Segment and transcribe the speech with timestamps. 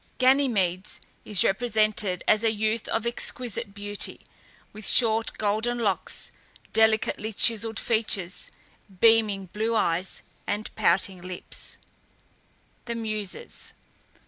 [0.17, 4.21] Ganymedes is represented as a youth of exquisite beauty,
[4.73, 6.31] with short golden locks,
[6.73, 8.49] delicately chiselled features,
[8.99, 11.77] beaming blue eyes, and pouting lips.
[12.85, 13.73] THE MUSES.